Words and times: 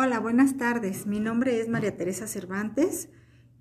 Hola, 0.00 0.20
buenas 0.20 0.56
tardes. 0.56 1.08
Mi 1.08 1.18
nombre 1.18 1.60
es 1.60 1.68
María 1.68 1.96
Teresa 1.96 2.28
Cervantes 2.28 3.08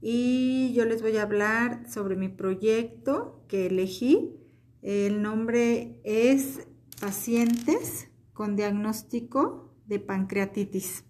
y 0.01 0.71
yo 0.75 0.85
les 0.85 1.01
voy 1.01 1.17
a 1.17 1.23
hablar 1.23 1.89
sobre 1.89 2.15
mi 2.15 2.29
proyecto 2.29 3.43
que 3.47 3.65
elegí. 3.65 4.37
El 4.83 5.23
nombre 5.23 5.99
es 6.03 6.67
Pacientes 7.01 8.09
con 8.33 8.55
diagnóstico 8.55 9.73
de 9.87 9.97
pancreatitis. 9.97 11.05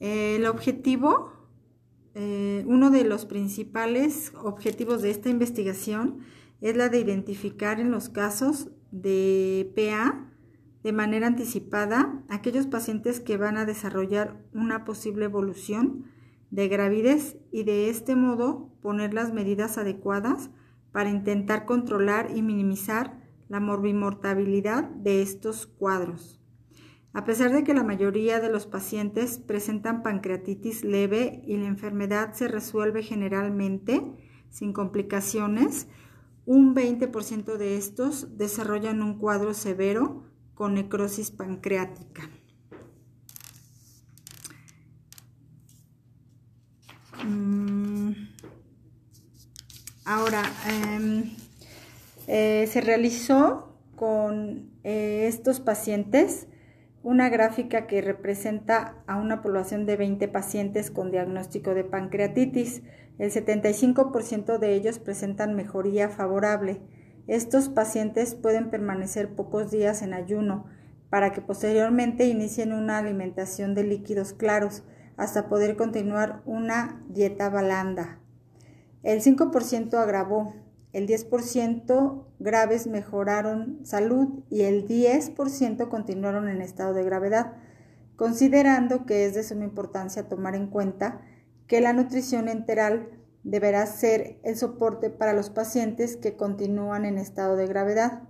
El 0.00 0.46
objetivo, 0.46 1.30
eh, 2.16 2.64
uno 2.66 2.90
de 2.90 3.04
los 3.04 3.24
principales 3.24 4.32
objetivos 4.42 5.00
de 5.00 5.10
esta 5.10 5.28
investigación 5.28 6.22
es 6.60 6.76
la 6.76 6.88
de 6.88 6.98
identificar 6.98 7.78
en 7.78 7.92
los 7.92 8.08
casos 8.08 8.68
de 8.90 9.72
PA 9.76 10.32
de 10.86 10.92
manera 10.92 11.26
anticipada 11.26 12.22
aquellos 12.28 12.68
pacientes 12.68 13.18
que 13.18 13.36
van 13.36 13.56
a 13.56 13.66
desarrollar 13.66 14.36
una 14.54 14.84
posible 14.84 15.24
evolución 15.24 16.04
de 16.52 16.68
gravidez 16.68 17.38
y 17.50 17.64
de 17.64 17.90
este 17.90 18.14
modo 18.14 18.70
poner 18.82 19.12
las 19.12 19.32
medidas 19.32 19.78
adecuadas 19.78 20.50
para 20.92 21.10
intentar 21.10 21.64
controlar 21.64 22.28
y 22.36 22.42
minimizar 22.42 23.18
la 23.48 23.58
morbimortabilidad 23.58 24.84
de 24.84 25.22
estos 25.22 25.66
cuadros. 25.66 26.40
A 27.12 27.24
pesar 27.24 27.52
de 27.52 27.64
que 27.64 27.74
la 27.74 27.82
mayoría 27.82 28.38
de 28.38 28.52
los 28.52 28.66
pacientes 28.66 29.40
presentan 29.40 30.04
pancreatitis 30.04 30.84
leve 30.84 31.42
y 31.48 31.56
la 31.56 31.66
enfermedad 31.66 32.32
se 32.34 32.46
resuelve 32.46 33.02
generalmente 33.02 34.04
sin 34.50 34.72
complicaciones, 34.72 35.88
un 36.44 36.76
20% 36.76 37.56
de 37.56 37.76
estos 37.76 38.38
desarrollan 38.38 39.02
un 39.02 39.18
cuadro 39.18 39.52
severo 39.52 40.35
con 40.56 40.74
necrosis 40.74 41.30
pancreática. 41.30 42.22
Mm, 47.24 48.12
ahora, 50.06 50.42
em, 50.66 51.36
eh, 52.26 52.66
se 52.72 52.80
realizó 52.80 53.76
con 53.96 54.70
eh, 54.82 55.26
estos 55.28 55.60
pacientes 55.60 56.46
una 57.02 57.28
gráfica 57.28 57.86
que 57.86 58.00
representa 58.00 59.04
a 59.06 59.16
una 59.16 59.42
población 59.42 59.84
de 59.84 59.96
20 59.96 60.26
pacientes 60.26 60.90
con 60.90 61.10
diagnóstico 61.10 61.74
de 61.74 61.84
pancreatitis. 61.84 62.82
El 63.18 63.30
75% 63.30 64.58
de 64.58 64.74
ellos 64.74 64.98
presentan 64.98 65.54
mejoría 65.54 66.08
favorable 66.08 66.80
estos 67.26 67.68
pacientes 67.68 68.34
pueden 68.34 68.70
permanecer 68.70 69.34
pocos 69.34 69.70
días 69.70 70.02
en 70.02 70.14
ayuno 70.14 70.66
para 71.10 71.32
que 71.32 71.40
posteriormente 71.40 72.26
inicien 72.26 72.72
una 72.72 72.98
alimentación 72.98 73.74
de 73.74 73.84
líquidos 73.84 74.32
claros 74.32 74.82
hasta 75.16 75.48
poder 75.48 75.76
continuar 75.76 76.42
una 76.44 77.02
dieta 77.08 77.48
balanda. 77.48 78.20
El 79.02 79.22
5% 79.22 79.94
agravó, 79.94 80.54
el 80.92 81.06
10% 81.06 82.24
graves 82.38 82.86
mejoraron 82.86 83.80
salud 83.84 84.44
y 84.50 84.62
el 84.62 84.86
10% 84.86 85.88
continuaron 85.88 86.48
en 86.48 86.60
estado 86.60 86.92
de 86.94 87.04
gravedad, 87.04 87.52
considerando 88.16 89.06
que 89.06 89.26
es 89.26 89.34
de 89.34 89.42
suma 89.42 89.64
importancia 89.64 90.28
tomar 90.28 90.54
en 90.54 90.68
cuenta 90.68 91.20
que 91.66 91.80
la 91.80 91.92
nutrición 91.92 92.48
enteral 92.48 93.08
deberá 93.46 93.86
ser 93.86 94.40
el 94.42 94.56
soporte 94.56 95.08
para 95.08 95.32
los 95.32 95.50
pacientes 95.50 96.16
que 96.16 96.36
continúan 96.36 97.04
en 97.04 97.16
estado 97.16 97.54
de 97.54 97.68
gravedad. 97.68 98.24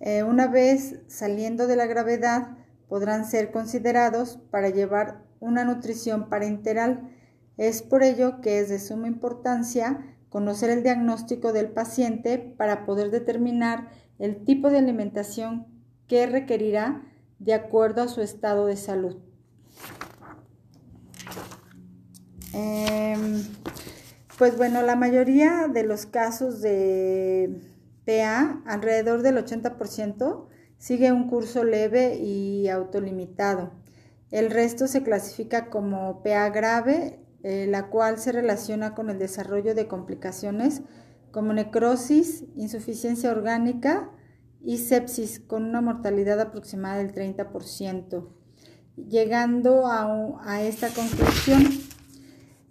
Eh, 0.00 0.24
una 0.24 0.48
vez 0.48 0.96
saliendo 1.06 1.68
de 1.68 1.76
la 1.76 1.86
gravedad, 1.86 2.58
podrán 2.88 3.24
ser 3.24 3.52
considerados 3.52 4.40
para 4.50 4.68
llevar 4.68 5.22
una 5.38 5.64
nutrición 5.64 6.28
parenteral. 6.28 7.08
Es 7.56 7.82
por 7.82 8.02
ello 8.02 8.40
que 8.40 8.58
es 8.58 8.68
de 8.68 8.80
suma 8.80 9.06
importancia 9.06 10.16
conocer 10.28 10.70
el 10.70 10.82
diagnóstico 10.82 11.52
del 11.52 11.70
paciente 11.70 12.38
para 12.38 12.84
poder 12.84 13.12
determinar 13.12 13.90
el 14.18 14.44
tipo 14.44 14.70
de 14.70 14.78
alimentación 14.78 15.68
que 16.08 16.26
requerirá 16.26 17.04
de 17.38 17.54
acuerdo 17.54 18.02
a 18.02 18.08
su 18.08 18.22
estado 18.22 18.66
de 18.66 18.76
salud. 18.76 19.18
Em, 22.52 23.44
pues 24.42 24.56
bueno, 24.56 24.82
la 24.82 24.96
mayoría 24.96 25.68
de 25.72 25.84
los 25.84 26.04
casos 26.04 26.60
de 26.60 27.60
PA, 28.04 28.60
alrededor 28.66 29.22
del 29.22 29.36
80%, 29.36 30.48
sigue 30.78 31.12
un 31.12 31.28
curso 31.28 31.62
leve 31.62 32.16
y 32.16 32.66
autolimitado. 32.68 33.70
El 34.32 34.50
resto 34.50 34.88
se 34.88 35.04
clasifica 35.04 35.70
como 35.70 36.24
PA 36.24 36.50
grave, 36.50 37.20
eh, 37.44 37.68
la 37.68 37.86
cual 37.86 38.18
se 38.18 38.32
relaciona 38.32 38.96
con 38.96 39.10
el 39.10 39.20
desarrollo 39.20 39.76
de 39.76 39.86
complicaciones 39.86 40.82
como 41.30 41.52
necrosis, 41.52 42.42
insuficiencia 42.56 43.30
orgánica 43.30 44.10
y 44.60 44.78
sepsis, 44.78 45.38
con 45.38 45.66
una 45.66 45.80
mortalidad 45.80 46.40
aproximada 46.40 46.98
del 46.98 47.14
30%. 47.14 48.26
Llegando 48.96 49.84
a 49.86 50.62
esta 50.62 50.88
conclusión, 50.88 51.62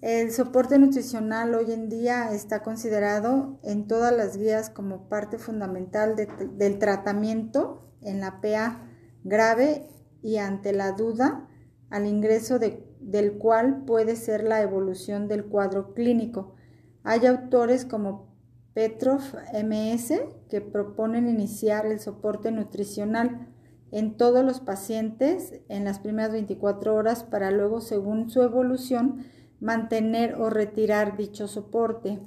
el 0.01 0.31
soporte 0.31 0.79
nutricional 0.79 1.53
hoy 1.53 1.71
en 1.71 1.87
día 1.87 2.33
está 2.33 2.63
considerado 2.63 3.59
en 3.61 3.87
todas 3.87 4.11
las 4.11 4.35
guías 4.35 4.71
como 4.71 5.07
parte 5.07 5.37
fundamental 5.37 6.15
del 6.15 6.79
tratamiento 6.79 7.93
en 8.01 8.19
la 8.19 8.41
PA 8.41 8.81
grave 9.23 9.87
y 10.23 10.37
ante 10.37 10.73
la 10.73 10.93
duda 10.93 11.47
al 11.91 12.07
ingreso 12.07 12.57
del 12.57 13.37
cual 13.37 13.83
puede 13.85 14.15
ser 14.15 14.43
la 14.43 14.61
evolución 14.61 15.27
del 15.27 15.45
cuadro 15.45 15.93
clínico. 15.93 16.55
Hay 17.03 17.27
autores 17.27 17.85
como 17.85 18.35
Petrov 18.73 19.21
MS 19.53 20.13
que 20.49 20.61
proponen 20.61 21.27
iniciar 21.27 21.85
el 21.85 21.99
soporte 21.99 22.51
nutricional 22.51 23.49
en 23.91 24.17
todos 24.17 24.43
los 24.43 24.61
pacientes 24.61 25.61
en 25.67 25.83
las 25.83 25.99
primeras 25.99 26.31
24 26.31 26.95
horas 26.95 27.23
para 27.23 27.51
luego, 27.51 27.81
según 27.81 28.29
su 28.29 28.41
evolución, 28.41 29.25
mantener 29.61 30.35
o 30.35 30.49
retirar 30.49 31.15
dicho 31.15 31.47
soporte. 31.47 32.19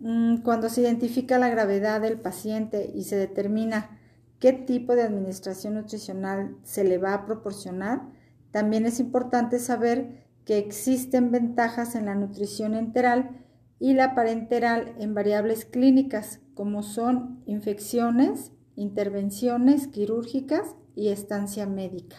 Mm, 0.00 0.38
cuando 0.38 0.70
se 0.70 0.80
identifica 0.80 1.38
la 1.38 1.50
gravedad 1.50 2.00
del 2.00 2.18
paciente 2.18 2.90
y 2.94 3.04
se 3.04 3.16
determina 3.16 3.98
qué 4.38 4.52
tipo 4.52 4.94
de 4.94 5.02
administración 5.02 5.74
nutricional 5.74 6.56
se 6.62 6.84
le 6.84 6.96
va 6.98 7.12
a 7.14 7.26
proporcionar, 7.26 8.08
también 8.50 8.86
es 8.86 9.00
importante 9.00 9.58
saber 9.58 10.26
que 10.44 10.58
existen 10.58 11.30
ventajas 11.30 11.94
en 11.94 12.06
la 12.06 12.14
nutrición 12.14 12.74
enteral 12.74 13.44
y 13.78 13.94
la 13.94 14.14
parenteral 14.14 14.94
en 14.98 15.14
variables 15.14 15.64
clínicas 15.64 16.40
como 16.54 16.82
son 16.82 17.42
infecciones, 17.46 18.52
intervenciones 18.76 19.88
quirúrgicas 19.88 20.76
y 20.94 21.08
estancia 21.08 21.66
médica. 21.66 22.16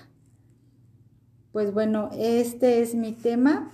Pues 1.52 1.74
bueno, 1.74 2.10
este 2.14 2.82
es 2.82 2.96
mi 2.96 3.14
tema 3.14 3.72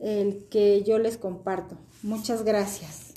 el 0.00 0.46
que 0.50 0.82
yo 0.82 0.98
les 0.98 1.16
comparto. 1.16 1.76
Muchas 2.02 2.44
gracias. 2.44 3.09